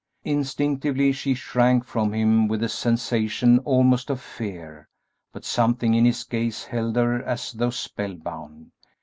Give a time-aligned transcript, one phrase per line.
[0.25, 4.89] Instinctively she shrank from him with a sensation almost of fear,
[5.31, 8.71] but something in his gaze held her as though spell bound.